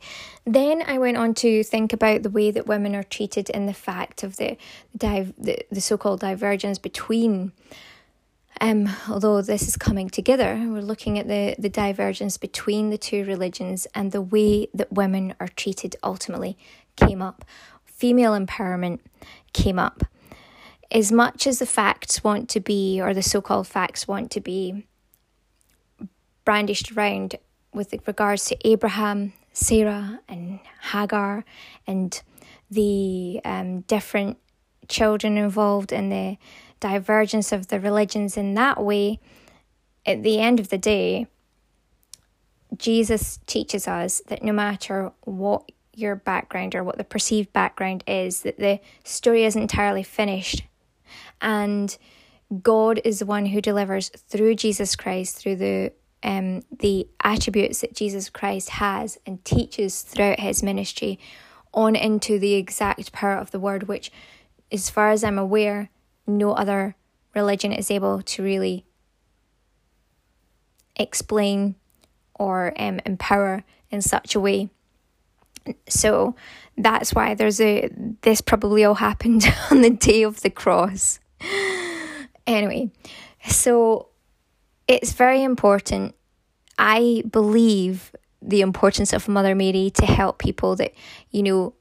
then 0.45 0.83
I 0.85 0.97
went 0.97 1.17
on 1.17 1.33
to 1.35 1.63
think 1.63 1.93
about 1.93 2.23
the 2.23 2.29
way 2.29 2.51
that 2.51 2.67
women 2.67 2.95
are 2.95 3.03
treated 3.03 3.49
in 3.49 3.65
the 3.65 3.73
fact 3.73 4.23
of 4.23 4.37
the 4.37 4.57
the, 4.93 5.33
the 5.71 5.81
so 5.81 5.97
called 5.97 6.19
divergence 6.19 6.77
between 6.77 7.51
um, 8.59 8.89
although 9.09 9.41
this 9.41 9.67
is 9.67 9.75
coming 9.75 10.07
together, 10.07 10.55
we're 10.67 10.81
looking 10.81 11.17
at 11.17 11.27
the, 11.27 11.55
the 11.57 11.69
divergence 11.69 12.37
between 12.37 12.91
the 12.91 12.97
two 12.97 13.25
religions 13.25 13.87
and 13.95 14.11
the 14.11 14.21
way 14.21 14.67
that 14.73 14.93
women 14.93 15.33
are 15.39 15.47
treated 15.47 15.95
ultimately 16.03 16.57
came 16.95 17.23
up. 17.23 17.43
Female 17.85 18.33
empowerment 18.33 18.99
came 19.53 19.79
up. 19.79 20.03
As 20.91 21.11
much 21.11 21.47
as 21.47 21.57
the 21.57 21.65
facts 21.65 22.23
want 22.23 22.49
to 22.49 22.59
be, 22.59 23.01
or 23.01 23.15
the 23.15 23.23
so 23.23 23.41
called 23.41 23.67
facts 23.67 24.07
want 24.07 24.29
to 24.31 24.41
be, 24.41 24.85
brandished 26.45 26.91
around 26.91 27.37
with 27.73 27.95
regards 28.05 28.45
to 28.45 28.67
Abraham, 28.67 29.33
Sarah, 29.53 30.19
and 30.27 30.59
Hagar, 30.91 31.43
and 31.85 32.21
the 32.69 33.41
um, 33.43 33.81
different 33.81 34.37
children 34.87 35.37
involved 35.37 35.91
in 35.91 36.09
the 36.09 36.37
divergence 36.79 37.51
of 37.51 37.67
the 37.67 37.79
religions 37.79 38.37
in 38.37 38.53
that 38.55 38.83
way, 38.83 39.19
at 40.05 40.23
the 40.23 40.39
end 40.39 40.59
of 40.59 40.69
the 40.69 40.77
day, 40.77 41.27
Jesus 42.77 43.39
teaches 43.45 43.87
us 43.87 44.21
that 44.27 44.43
no 44.43 44.53
matter 44.53 45.11
what 45.21 45.71
your 45.93 46.15
background 46.15 46.73
or 46.73 46.83
what 46.83 46.97
the 46.97 47.03
perceived 47.03 47.51
background 47.53 48.03
is, 48.07 48.41
that 48.41 48.57
the 48.57 48.79
story 49.03 49.43
is 49.43 49.55
entirely 49.55 50.03
finished. 50.03 50.63
And 51.41 51.95
God 52.63 53.01
is 53.03 53.19
the 53.19 53.25
one 53.25 53.47
who 53.47 53.61
delivers 53.61 54.09
through 54.09 54.55
Jesus 54.55 54.95
Christ, 54.95 55.37
through 55.37 55.57
the 55.57 55.93
um, 56.23 56.61
the 56.79 57.07
attributes 57.23 57.81
that 57.81 57.95
Jesus 57.95 58.29
Christ 58.29 58.69
has 58.69 59.17
and 59.25 59.43
teaches 59.43 60.01
throughout 60.01 60.39
his 60.39 60.61
ministry 60.61 61.19
on 61.73 61.95
into 61.95 62.37
the 62.37 62.53
exact 62.53 63.11
power 63.11 63.35
of 63.35 63.51
the 63.51 63.59
word, 63.59 63.87
which, 63.87 64.11
as 64.71 64.89
far 64.89 65.11
as 65.11 65.23
I'm 65.23 65.39
aware, 65.39 65.89
no 66.27 66.51
other 66.53 66.95
religion 67.33 67.71
is 67.71 67.89
able 67.89 68.21
to 68.21 68.43
really 68.43 68.85
explain 70.95 71.75
or 72.35 72.73
um, 72.77 72.99
empower 73.05 73.63
in 73.89 74.01
such 74.01 74.35
a 74.35 74.39
way. 74.39 74.69
So 75.87 76.35
that's 76.77 77.13
why 77.13 77.35
there's 77.35 77.61
a 77.61 77.89
this 78.21 78.41
probably 78.41 78.83
all 78.83 78.95
happened 78.95 79.45
on 79.71 79.81
the 79.81 79.89
day 79.91 80.23
of 80.23 80.41
the 80.41 80.49
cross. 80.49 81.19
Anyway, 82.47 82.91
so 83.47 84.07
it's 84.91 85.13
very 85.13 85.43
important. 85.43 86.15
I 86.77 87.23
believe 87.29 88.13
the 88.41 88.61
importance 88.61 89.13
of 89.13 89.27
Mother 89.27 89.55
Mary 89.55 89.91
to 89.95 90.05
help 90.05 90.39
people 90.39 90.75
that, 90.77 90.93
you 91.29 91.43
know, 91.43 91.73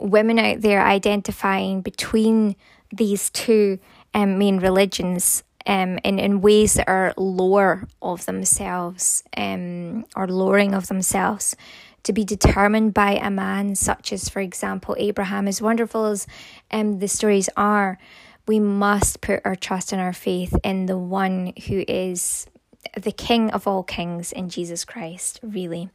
women 0.00 0.38
out 0.38 0.60
there 0.60 0.84
identifying 0.84 1.80
between 1.80 2.56
these 2.92 3.30
two 3.30 3.78
um, 4.14 4.38
main 4.38 4.58
religions 4.58 5.42
um, 5.66 5.98
in, 6.04 6.18
in 6.18 6.40
ways 6.40 6.74
that 6.74 6.88
are 6.88 7.12
lower 7.16 7.86
of 8.00 8.24
themselves 8.26 9.22
um, 9.36 10.04
or 10.16 10.26
lowering 10.26 10.74
of 10.74 10.88
themselves 10.88 11.54
to 12.04 12.12
be 12.12 12.24
determined 12.24 12.94
by 12.94 13.12
a 13.12 13.30
man 13.30 13.74
such 13.74 14.12
as, 14.12 14.28
for 14.28 14.40
example, 14.40 14.96
Abraham. 14.98 15.46
As 15.46 15.60
wonderful 15.60 16.06
as 16.06 16.26
um, 16.70 17.00
the 17.00 17.08
stories 17.08 17.50
are, 17.56 17.98
we 18.46 18.58
must 18.58 19.20
put 19.20 19.42
our 19.44 19.56
trust 19.56 19.92
and 19.92 20.00
our 20.00 20.14
faith 20.14 20.56
in 20.64 20.86
the 20.86 20.96
one 20.96 21.52
who 21.66 21.84
is 21.86 22.46
the 22.96 23.12
King 23.12 23.50
of 23.50 23.66
all 23.66 23.82
kings 23.82 24.32
in 24.32 24.48
Jesus 24.48 24.84
Christ, 24.84 25.40
really. 25.42 25.90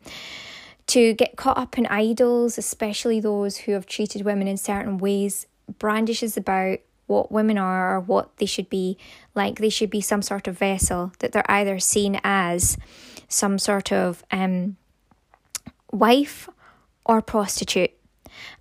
To 0.88 1.14
get 1.14 1.38
caught 1.38 1.58
up 1.58 1.78
in 1.78 1.86
idols, 1.88 2.58
especially 2.58 3.20
those 3.20 3.58
who 3.58 3.72
have 3.72 3.86
treated 3.86 4.24
women 4.24 4.48
in 4.48 4.58
certain 4.58 4.98
ways, 4.98 5.48
brandishes 5.80 6.36
about 6.36 6.80
what 7.08 7.32
women 7.32 7.58
are 7.58 7.96
or 7.96 8.00
what 8.00 8.36
they 8.38 8.46
should 8.46 8.70
be. 8.70 8.98
Like 9.36 9.60
they 9.60 9.70
should 9.70 9.90
be 9.90 10.02
some 10.02 10.22
sort 10.22 10.48
of 10.48 10.58
vessel 10.58 11.14
that 11.20 11.32
they're 11.32 11.50
either 11.50 11.80
seen 11.80 12.20
as 12.24 12.78
some 13.28 13.60
sort 13.60 13.92
of 13.92 14.24
um, 14.32 14.78
wife 15.92 16.50
or 17.06 17.22
prostitute. 17.22 17.92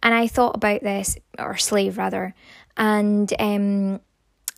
And 0.03 0.15
i 0.15 0.27
thought 0.27 0.57
about 0.57 0.83
this 0.83 1.17
or 1.39 1.57
slave 1.57 1.99
rather. 1.99 2.35
And 2.77 3.33
um, 3.39 4.01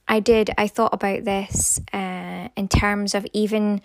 i 0.08 0.20
did 0.20 0.50
i 0.58 0.66
thought 0.66 0.94
about 0.94 1.24
this 1.24 1.80
uh, 1.92 2.48
in 2.56 2.68
terms 2.68 3.14
of 3.14 3.26
even 3.32 3.80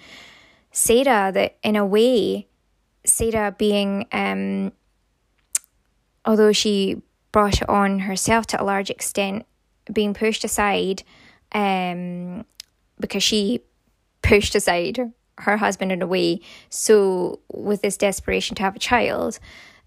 sarah 0.71 1.31
that 1.31 1.57
in 1.63 1.75
a 1.75 1.85
way 1.85 2.47
sarah 3.05 3.53
being 3.57 4.05
um, 4.11 4.71
although 6.25 6.51
she 6.51 7.01
brought 7.31 7.61
it 7.61 7.69
on 7.69 7.99
herself 7.99 8.45
to 8.47 8.61
a 8.61 8.63
large 8.63 8.89
extent 8.89 9.45
being 9.91 10.13
pushed 10.13 10.43
aside 10.43 11.03
um, 11.51 12.45
because 12.99 13.23
she 13.23 13.61
pushed 14.21 14.55
aside 14.55 15.11
her 15.39 15.57
husband 15.57 15.91
in 15.91 16.01
a 16.01 16.07
way. 16.07 16.41
So, 16.69 17.39
with 17.51 17.81
this 17.81 17.97
desperation 17.97 18.55
to 18.57 18.63
have 18.63 18.75
a 18.75 18.79
child, 18.79 19.39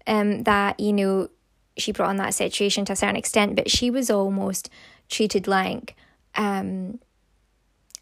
um, 0.07 0.43
that, 0.43 0.79
you 0.79 0.93
know, 0.93 1.29
she 1.77 1.91
brought 1.91 2.09
on 2.09 2.17
that 2.17 2.33
situation 2.33 2.85
to 2.85 2.93
a 2.93 2.95
certain 2.95 3.15
extent, 3.15 3.55
but 3.55 3.69
she 3.69 3.89
was 3.89 4.09
almost 4.09 4.69
treated 5.09 5.47
like 5.47 5.95
um, 6.35 6.99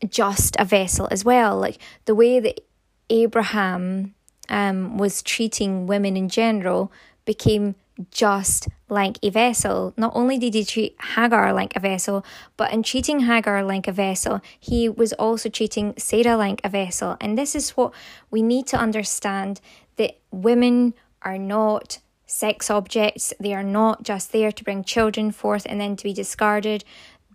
just 0.07 0.55
a 0.59 0.65
vessel 0.65 1.07
as 1.11 1.23
well. 1.23 1.57
Like 1.57 1.77
the 2.05 2.15
way 2.15 2.39
that 2.39 2.61
Abraham 3.09 4.15
um, 4.49 4.97
was 4.97 5.21
treating 5.21 5.87
women 5.87 6.17
in 6.17 6.29
general 6.29 6.91
became 7.25 7.75
just 8.09 8.67
like 8.89 9.17
a 9.21 9.29
vessel. 9.29 9.93
Not 9.95 10.11
only 10.15 10.37
did 10.37 10.53
he 10.53 10.65
treat 10.65 10.95
Hagar 11.15 11.53
like 11.53 11.75
a 11.75 11.79
vessel, 11.79 12.25
but 12.57 12.73
in 12.73 12.83
treating 12.83 13.21
Hagar 13.21 13.63
like 13.63 13.87
a 13.87 13.91
vessel, 13.91 14.41
he 14.59 14.89
was 14.89 15.13
also 15.13 15.49
treating 15.49 15.93
Sarah 15.97 16.35
like 16.35 16.61
a 16.63 16.69
vessel. 16.69 17.17
And 17.21 17.37
this 17.37 17.55
is 17.55 17.71
what 17.71 17.93
we 18.29 18.41
need 18.41 18.67
to 18.67 18.77
understand 18.77 19.61
that 19.97 20.17
women 20.31 20.93
are 21.21 21.37
not 21.37 21.99
sex 22.25 22.69
objects, 22.69 23.33
they 23.39 23.53
are 23.53 23.63
not 23.63 24.03
just 24.03 24.31
there 24.31 24.53
to 24.53 24.63
bring 24.63 24.83
children 24.83 25.31
forth 25.31 25.67
and 25.69 25.81
then 25.81 25.97
to 25.97 26.03
be 26.05 26.13
discarded. 26.13 26.83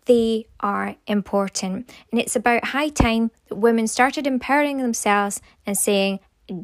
They 0.06 0.46
are 0.60 0.96
important. 1.06 1.92
And 2.10 2.20
it's 2.20 2.36
about 2.36 2.66
high 2.66 2.88
time 2.88 3.30
that 3.48 3.56
women 3.56 3.86
started 3.86 4.26
empowering 4.26 4.78
themselves 4.78 5.40
and 5.66 5.76
saying, 5.76 6.20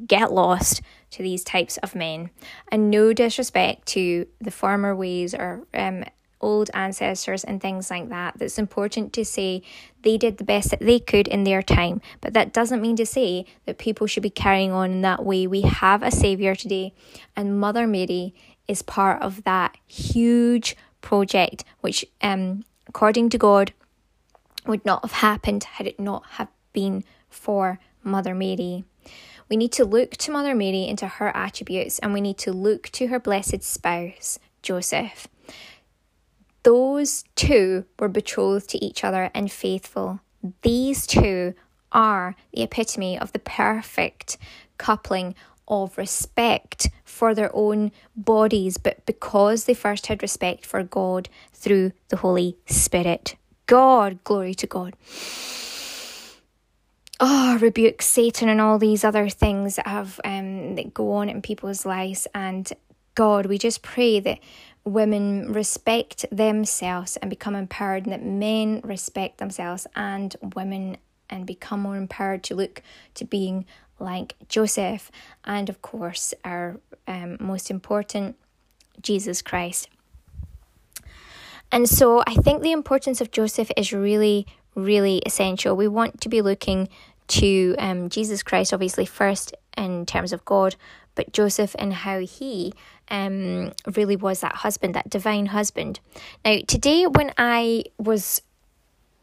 get 0.06 0.32
lost 0.32 0.80
to 1.10 1.22
these 1.22 1.44
types 1.44 1.76
of 1.78 1.94
men. 1.94 2.30
And 2.70 2.90
no 2.90 3.12
disrespect 3.12 3.86
to 3.88 4.26
the 4.40 4.50
former 4.50 4.94
ways 4.94 5.34
or 5.34 5.66
um, 5.74 6.04
old 6.42 6.70
ancestors 6.74 7.44
and 7.44 7.60
things 7.60 7.90
like 7.90 8.08
that. 8.08 8.34
That's 8.38 8.58
important 8.58 9.12
to 9.14 9.24
say 9.24 9.62
they 10.02 10.18
did 10.18 10.38
the 10.38 10.44
best 10.44 10.70
that 10.70 10.80
they 10.80 10.98
could 10.98 11.28
in 11.28 11.44
their 11.44 11.62
time. 11.62 12.00
But 12.20 12.34
that 12.34 12.52
doesn't 12.52 12.82
mean 12.82 12.96
to 12.96 13.06
say 13.06 13.46
that 13.66 13.78
people 13.78 14.06
should 14.06 14.22
be 14.22 14.30
carrying 14.30 14.72
on 14.72 14.90
in 14.90 15.02
that 15.02 15.24
way. 15.24 15.46
We 15.46 15.62
have 15.62 16.02
a 16.02 16.10
Saviour 16.10 16.54
today, 16.54 16.92
and 17.36 17.58
Mother 17.58 17.86
Mary 17.86 18.34
is 18.68 18.82
part 18.82 19.22
of 19.22 19.44
that 19.44 19.76
huge 19.86 20.76
project 21.00 21.64
which 21.80 22.04
um 22.22 22.62
according 22.92 23.30
to 23.30 23.38
God, 23.38 23.72
would 24.66 24.84
not 24.84 25.02
have 25.02 25.12
happened 25.12 25.64
had 25.64 25.86
it 25.86 25.98
not 25.98 26.22
have 26.32 26.48
been 26.74 27.02
for 27.30 27.78
Mother 28.04 28.34
Mary. 28.34 28.84
We 29.48 29.56
need 29.56 29.72
to 29.72 29.86
look 29.86 30.10
to 30.18 30.30
Mother 30.30 30.54
Mary 30.54 30.86
into 30.86 31.06
her 31.06 31.34
attributes 31.34 31.98
and 32.00 32.12
we 32.12 32.20
need 32.20 32.36
to 32.38 32.52
look 32.52 32.90
to 32.90 33.06
her 33.06 33.18
blessed 33.18 33.62
spouse, 33.62 34.38
Joseph. 34.60 35.26
Those 36.64 37.24
two 37.34 37.86
were 37.98 38.10
betrothed 38.10 38.68
to 38.68 38.84
each 38.84 39.04
other 39.04 39.30
and 39.34 39.50
faithful. 39.50 40.20
These 40.60 41.06
two 41.06 41.54
are 41.92 42.36
the 42.52 42.62
epitome 42.62 43.18
of 43.18 43.32
the 43.32 43.38
perfect 43.38 44.36
coupling 44.76 45.34
of 45.68 45.96
respect 45.96 46.88
for 47.04 47.34
their 47.34 47.54
own 47.54 47.92
bodies, 48.16 48.78
but 48.78 49.04
because 49.06 49.64
they 49.64 49.74
first 49.74 50.06
had 50.06 50.22
respect 50.22 50.66
for 50.66 50.82
God 50.82 51.28
through 51.52 51.92
the 52.08 52.16
Holy 52.16 52.56
Spirit. 52.66 53.36
God, 53.66 54.22
glory 54.24 54.54
to 54.54 54.66
God. 54.66 54.96
Oh, 57.20 57.56
rebuke 57.60 58.02
Satan 58.02 58.48
and 58.48 58.60
all 58.60 58.78
these 58.78 59.04
other 59.04 59.28
things 59.28 59.76
that 59.76 59.86
have 59.86 60.20
um, 60.24 60.74
that 60.74 60.92
go 60.92 61.12
on 61.12 61.28
in 61.28 61.40
people's 61.40 61.86
lives. 61.86 62.26
And 62.34 62.70
God, 63.14 63.46
we 63.46 63.58
just 63.58 63.82
pray 63.82 64.18
that 64.18 64.40
women 64.84 65.52
respect 65.52 66.24
themselves 66.32 67.16
and 67.18 67.30
become 67.30 67.54
empowered, 67.54 68.04
and 68.04 68.12
that 68.12 68.24
men 68.24 68.80
respect 68.82 69.38
themselves 69.38 69.86
and 69.94 70.34
women 70.56 70.96
and 71.30 71.46
become 71.46 71.80
more 71.80 71.96
empowered 71.96 72.42
to 72.44 72.54
look 72.54 72.82
to 73.14 73.24
being 73.24 73.64
like 74.02 74.34
Joseph, 74.48 75.10
and 75.44 75.68
of 75.68 75.80
course, 75.82 76.34
our 76.44 76.80
um, 77.06 77.36
most 77.40 77.70
important, 77.70 78.36
Jesus 79.00 79.42
Christ. 79.42 79.88
And 81.70 81.88
so 81.88 82.22
I 82.26 82.34
think 82.34 82.62
the 82.62 82.72
importance 82.72 83.20
of 83.20 83.30
Joseph 83.30 83.70
is 83.76 83.92
really, 83.92 84.46
really 84.74 85.22
essential. 85.24 85.74
We 85.74 85.88
want 85.88 86.20
to 86.20 86.28
be 86.28 86.42
looking 86.42 86.88
to 87.28 87.74
um, 87.78 88.10
Jesus 88.10 88.42
Christ, 88.42 88.74
obviously, 88.74 89.06
first 89.06 89.54
in 89.76 90.04
terms 90.04 90.34
of 90.34 90.44
God, 90.44 90.76
but 91.14 91.32
Joseph 91.32 91.74
and 91.78 91.92
how 91.92 92.20
he 92.20 92.74
um, 93.08 93.72
really 93.94 94.16
was 94.16 94.40
that 94.40 94.56
husband, 94.56 94.94
that 94.94 95.08
divine 95.08 95.46
husband. 95.46 96.00
Now, 96.44 96.58
today, 96.66 97.06
when 97.06 97.32
I 97.38 97.84
was 97.98 98.42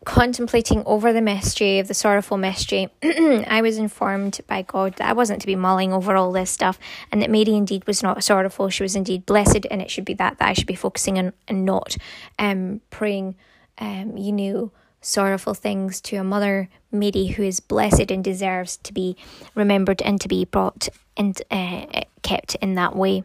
contemplating 0.06 0.84
over 0.86 1.12
the 1.12 1.22
mystery 1.22 1.80
of 1.80 1.88
the 1.88 1.94
sorrowful 1.94 2.38
mystery, 2.38 2.90
I 3.04 3.62
was 3.62 3.78
informed 3.78 4.40
by 4.48 4.62
God 4.62 4.96
that 4.96 5.10
I 5.10 5.14
wasn't 5.14 5.42
to 5.42 5.48
be 5.48 5.56
mulling 5.56 5.92
over 5.94 6.16
all 6.16 6.32
this 6.32 6.50
stuff 6.50 6.80
and 7.12 7.22
that 7.22 7.30
Mary 7.30 7.54
indeed 7.54 7.86
was 7.86 8.02
not 8.02 8.24
sorrowful, 8.24 8.70
she 8.70 8.84
was 8.84 8.96
indeed 8.96 9.26
blessed, 9.26 9.66
and 9.70 9.82
it 9.82 9.92
should 9.92 10.06
be 10.06 10.14
that 10.16 10.38
that 10.40 10.48
I 10.48 10.54
should 10.54 10.68
be 10.68 10.76
focusing 10.76 11.18
on 11.18 11.34
and 11.48 11.66
not 11.66 11.98
um, 12.38 12.82
praying, 12.90 13.36
um, 13.78 14.18
you 14.18 14.32
know, 14.32 14.72
sorrowful 15.02 15.54
things 15.54 16.02
to 16.02 16.18
a 16.18 16.24
mother 16.24 16.70
Mary 16.92 17.28
who 17.28 17.44
is 17.44 17.60
blessed 17.60 18.12
and 18.12 18.24
deserves 18.24 18.78
to 18.78 18.94
be 18.94 19.16
remembered 19.56 20.02
and 20.02 20.20
to 20.22 20.28
be 20.28 20.46
brought 20.46 20.90
and 21.16 21.42
uh, 21.52 21.86
kept 22.22 22.56
in 22.56 22.76
that 22.76 22.96
way 22.96 23.24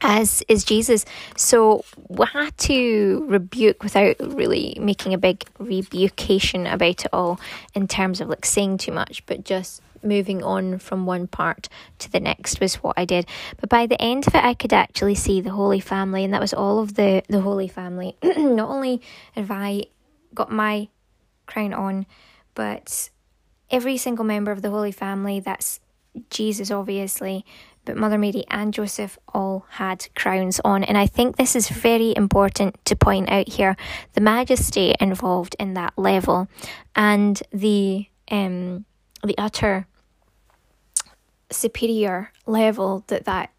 as 0.00 0.42
is 0.48 0.64
Jesus. 0.64 1.04
So 1.36 1.84
we 2.08 2.26
had 2.26 2.56
to 2.58 3.26
rebuke 3.28 3.82
without 3.82 4.16
really 4.20 4.76
making 4.80 5.14
a 5.14 5.18
big 5.18 5.44
rebucation 5.58 6.66
about 6.66 7.04
it 7.04 7.12
all 7.12 7.40
in 7.74 7.88
terms 7.88 8.20
of 8.20 8.28
like 8.28 8.44
saying 8.44 8.78
too 8.78 8.92
much, 8.92 9.24
but 9.26 9.44
just 9.44 9.82
moving 10.02 10.42
on 10.42 10.78
from 10.78 11.06
one 11.06 11.26
part 11.26 11.68
to 11.98 12.10
the 12.10 12.20
next 12.20 12.60
was 12.60 12.76
what 12.76 12.94
I 12.96 13.04
did. 13.04 13.26
But 13.60 13.68
by 13.68 13.86
the 13.86 14.00
end 14.00 14.26
of 14.26 14.34
it, 14.34 14.44
I 14.44 14.54
could 14.54 14.72
actually 14.72 15.14
see 15.14 15.40
the 15.40 15.50
Holy 15.50 15.80
Family, 15.80 16.24
and 16.24 16.32
that 16.32 16.40
was 16.40 16.54
all 16.54 16.78
of 16.78 16.94
the, 16.94 17.22
the 17.28 17.40
Holy 17.40 17.68
Family. 17.68 18.16
Not 18.22 18.68
only 18.68 19.02
have 19.32 19.50
I 19.50 19.84
got 20.34 20.50
my 20.50 20.88
crown 21.46 21.72
on, 21.74 22.06
but 22.54 23.10
every 23.70 23.96
single 23.96 24.24
member 24.24 24.50
of 24.50 24.62
the 24.62 24.70
Holy 24.70 24.92
Family 24.92 25.40
that's 25.40 25.80
Jesus, 26.30 26.70
obviously, 26.70 27.44
but 27.88 27.96
Mother 27.96 28.18
Mary 28.18 28.44
and 28.50 28.74
Joseph 28.74 29.18
all 29.32 29.64
had 29.70 30.08
crowns 30.14 30.60
on. 30.62 30.84
And 30.84 30.98
I 30.98 31.06
think 31.06 31.36
this 31.36 31.56
is 31.56 31.70
very 31.70 32.12
important 32.14 32.76
to 32.84 32.94
point 32.94 33.30
out 33.30 33.48
here 33.48 33.78
the 34.12 34.20
majesty 34.20 34.94
involved 35.00 35.56
in 35.58 35.72
that 35.72 35.94
level 35.96 36.48
and 36.94 37.42
the 37.50 38.06
um, 38.30 38.84
the 39.24 39.34
utter 39.38 39.86
superior 41.50 42.30
level 42.44 43.04
that, 43.06 43.24
that 43.24 43.52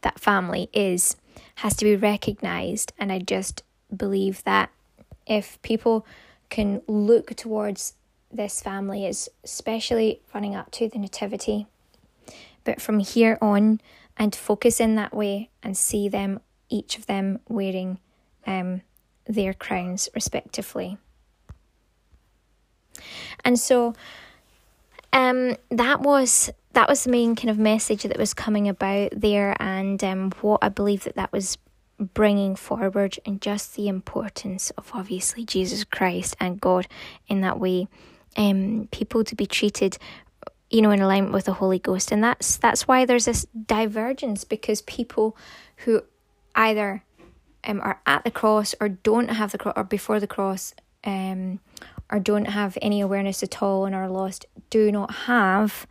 that 0.00 0.18
family 0.18 0.70
is 0.72 1.16
has 1.56 1.76
to 1.76 1.84
be 1.84 1.94
recognized 1.94 2.94
and 2.98 3.12
I 3.12 3.18
just 3.18 3.62
believe 3.94 4.42
that 4.44 4.70
if 5.26 5.60
people 5.60 6.06
can 6.48 6.80
look 6.88 7.36
towards 7.36 7.92
this 8.32 8.62
family 8.62 9.04
is 9.04 9.28
especially 9.44 10.22
running 10.32 10.54
up 10.54 10.70
to 10.70 10.88
the 10.88 10.98
nativity 10.98 11.66
but 12.64 12.80
from 12.80 12.98
here 12.98 13.38
on, 13.40 13.80
and 14.16 14.34
focus 14.34 14.80
in 14.80 14.94
that 14.96 15.14
way 15.14 15.50
and 15.62 15.76
see 15.76 16.08
them, 16.08 16.40
each 16.68 16.98
of 16.98 17.06
them, 17.06 17.40
wearing 17.48 17.98
um, 18.46 18.82
their 19.26 19.54
crowns 19.54 20.08
respectively. 20.14 20.98
And 23.44 23.58
so 23.58 23.94
um, 25.12 25.56
that 25.70 26.00
was 26.00 26.50
that 26.72 26.88
was 26.88 27.04
the 27.04 27.10
main 27.10 27.36
kind 27.36 27.50
of 27.50 27.58
message 27.58 28.02
that 28.02 28.18
was 28.18 28.34
coming 28.34 28.68
about 28.68 29.12
there, 29.12 29.56
and 29.60 30.02
um, 30.02 30.32
what 30.40 30.58
I 30.62 30.68
believe 30.68 31.04
that 31.04 31.14
that 31.14 31.32
was 31.32 31.58
bringing 31.98 32.56
forward, 32.56 33.18
and 33.24 33.40
just 33.40 33.74
the 33.76 33.88
importance 33.88 34.70
of 34.70 34.90
obviously 34.92 35.44
Jesus 35.44 35.84
Christ 35.84 36.36
and 36.40 36.60
God 36.60 36.86
in 37.28 37.40
that 37.42 37.60
way. 37.60 37.88
Um, 38.36 38.88
people 38.90 39.22
to 39.22 39.36
be 39.36 39.46
treated 39.46 39.96
you 40.74 40.82
know, 40.82 40.90
in 40.90 41.00
alignment 41.00 41.32
with 41.32 41.44
the 41.44 41.52
Holy 41.52 41.78
Ghost. 41.78 42.10
And 42.10 42.22
that's 42.22 42.56
that's 42.56 42.88
why 42.88 43.04
there's 43.04 43.26
this 43.26 43.46
divergence 43.66 44.42
because 44.42 44.82
people 44.82 45.36
who 45.78 46.02
either 46.56 47.04
um, 47.62 47.80
are 47.80 48.00
at 48.06 48.24
the 48.24 48.32
cross 48.32 48.74
or 48.80 48.88
don't 48.88 49.28
have 49.28 49.52
the 49.52 49.58
cross 49.58 49.74
or 49.76 49.84
before 49.84 50.18
the 50.18 50.26
cross 50.26 50.74
um, 51.04 51.60
or 52.10 52.18
don't 52.18 52.46
have 52.46 52.76
any 52.82 53.00
awareness 53.00 53.40
at 53.44 53.62
all 53.62 53.86
and 53.86 53.94
are 53.94 54.08
lost 54.08 54.46
do 54.68 54.90
not 54.90 55.14
have 55.26 55.86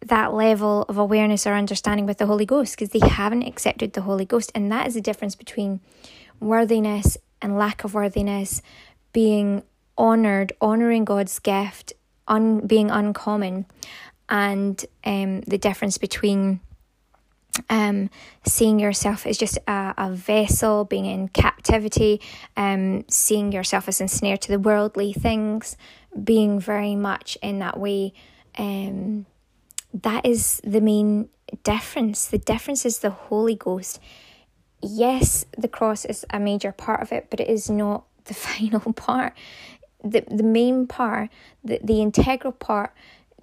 that 0.00 0.32
level 0.32 0.86
of 0.88 0.96
awareness 0.96 1.46
or 1.46 1.52
understanding 1.52 2.06
with 2.06 2.16
the 2.16 2.26
Holy 2.26 2.46
Ghost 2.46 2.74
because 2.74 2.90
they 2.90 3.06
haven't 3.06 3.42
accepted 3.42 3.92
the 3.92 4.02
Holy 4.02 4.24
Ghost. 4.24 4.50
And 4.54 4.72
that 4.72 4.86
is 4.86 4.94
the 4.94 5.02
difference 5.02 5.34
between 5.34 5.80
worthiness 6.40 7.18
and 7.42 7.58
lack 7.58 7.84
of 7.84 7.92
worthiness, 7.92 8.62
being 9.12 9.62
honored, 9.98 10.52
honoring 10.60 11.04
God's 11.04 11.38
gift, 11.38 11.92
un, 12.28 12.66
being 12.66 12.90
uncommon 12.90 13.66
and 14.28 14.84
um, 15.04 15.40
the 15.42 15.58
difference 15.58 15.98
between 15.98 16.60
um, 17.70 18.10
seeing 18.44 18.78
yourself 18.78 19.26
as 19.26 19.38
just 19.38 19.58
a, 19.66 19.94
a 19.96 20.10
vessel, 20.12 20.84
being 20.84 21.06
in 21.06 21.28
captivity, 21.28 22.20
um, 22.56 23.04
seeing 23.08 23.52
yourself 23.52 23.88
as 23.88 24.00
ensnared 24.00 24.42
to 24.42 24.48
the 24.48 24.58
worldly 24.58 25.12
things, 25.12 25.76
being 26.22 26.60
very 26.60 26.94
much 26.94 27.38
in 27.42 27.58
that 27.60 27.78
way. 27.78 28.12
Um, 28.58 29.26
that 29.94 30.26
is 30.26 30.60
the 30.64 30.80
main 30.80 31.28
difference. 31.62 32.26
The 32.26 32.38
difference 32.38 32.84
is 32.84 32.98
the 32.98 33.10
Holy 33.10 33.54
Ghost. 33.54 34.00
Yes, 34.82 35.46
the 35.56 35.68
cross 35.68 36.04
is 36.04 36.24
a 36.30 36.38
major 36.38 36.72
part 36.72 37.00
of 37.00 37.12
it, 37.12 37.28
but 37.30 37.40
it 37.40 37.48
is 37.48 37.70
not 37.70 38.04
the 38.24 38.34
final 38.34 38.92
part 38.92 39.32
the, 40.10 40.24
the 40.30 40.42
main 40.42 40.86
part, 40.86 41.30
the, 41.64 41.80
the 41.82 42.00
integral 42.00 42.52
part 42.52 42.94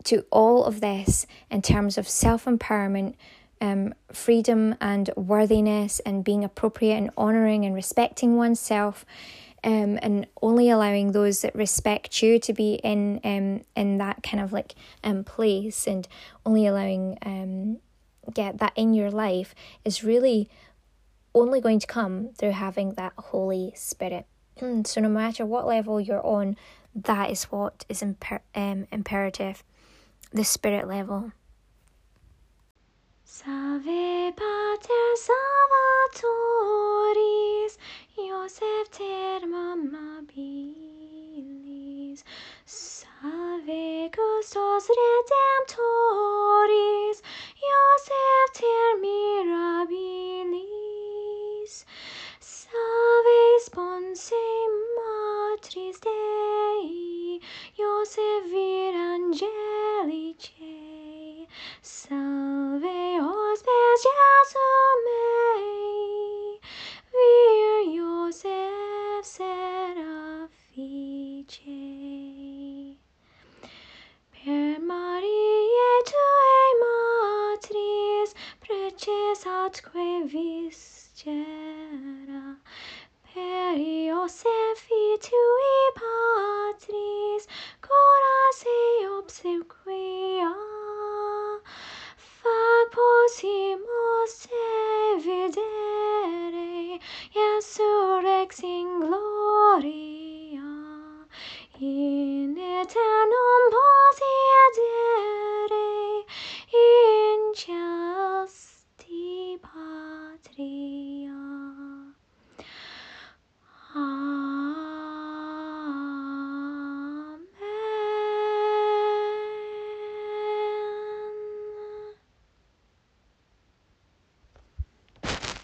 to 0.05 0.25
all 0.31 0.65
of 0.65 0.81
this 0.81 1.25
in 1.49 1.61
terms 1.61 1.97
of 1.97 2.07
self 2.07 2.45
empowerment, 2.45 3.15
um, 3.61 3.93
freedom 4.11 4.75
and 4.81 5.09
worthiness, 5.15 5.99
and 6.01 6.23
being 6.23 6.43
appropriate 6.43 6.97
and 6.97 7.09
honouring 7.17 7.65
and 7.65 7.75
respecting 7.75 8.35
oneself. 8.37 9.05
Um, 9.65 9.97
and 10.01 10.27
only 10.41 10.69
allowing 10.69 11.13
those 11.13 11.41
that 11.41 11.55
respect 11.55 12.21
you 12.21 12.37
to 12.37 12.51
be 12.51 12.81
in 12.83 13.21
um 13.23 13.61
in 13.77 13.97
that 13.99 14.21
kind 14.21 14.43
of 14.43 14.51
like 14.51 14.75
um 15.05 15.23
place 15.23 15.87
and 15.87 16.05
only 16.45 16.67
allowing 16.67 17.17
um 17.25 17.77
get 18.33 18.57
that 18.57 18.73
in 18.75 18.93
your 18.93 19.09
life 19.09 19.55
is 19.85 20.03
really 20.03 20.49
only 21.33 21.61
going 21.61 21.79
to 21.79 21.87
come 21.87 22.29
through 22.37 22.51
having 22.51 22.93
that 22.95 23.13
Holy 23.17 23.73
Spirit. 23.75 24.25
So 24.59 25.01
no 25.01 25.09
matter 25.09 25.45
what 25.45 25.67
level 25.67 25.99
you're 25.99 26.25
on, 26.25 26.55
that 26.95 27.29
is 27.31 27.45
what 27.45 27.85
is 27.89 28.01
imper- 28.01 28.41
um, 28.55 28.87
imperative, 28.91 29.63
the 30.31 30.43
spirit 30.43 30.87
level. 30.87 31.31
Salve 33.23 34.35
Pater 34.35 35.15
Salvatoris, 36.13 36.53
Salve 42.65 44.11
Custos 44.11 44.87
Redemptoris, 44.87 45.81